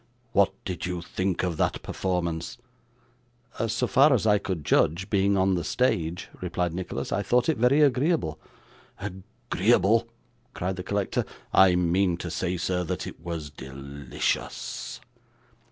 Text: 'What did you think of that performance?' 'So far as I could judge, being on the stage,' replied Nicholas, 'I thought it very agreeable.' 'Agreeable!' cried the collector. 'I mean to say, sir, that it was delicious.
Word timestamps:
'What 0.31 0.51
did 0.65 0.87
you 0.87 1.03
think 1.03 1.43
of 1.43 1.57
that 1.57 1.83
performance?' 1.83 2.57
'So 3.67 3.85
far 3.85 4.11
as 4.11 4.25
I 4.25 4.39
could 4.39 4.65
judge, 4.65 5.11
being 5.11 5.37
on 5.37 5.53
the 5.53 5.63
stage,' 5.63 6.27
replied 6.41 6.73
Nicholas, 6.73 7.11
'I 7.11 7.21
thought 7.21 7.47
it 7.47 7.57
very 7.59 7.81
agreeable.' 7.81 8.39
'Agreeable!' 8.99 10.07
cried 10.55 10.77
the 10.77 10.83
collector. 10.83 11.23
'I 11.53 11.75
mean 11.75 12.17
to 12.17 12.31
say, 12.31 12.57
sir, 12.57 12.83
that 12.85 13.05
it 13.05 13.19
was 13.19 13.51
delicious. 13.51 15.01